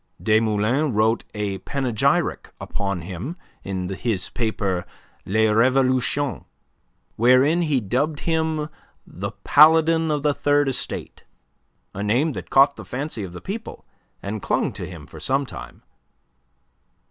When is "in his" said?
3.63-4.31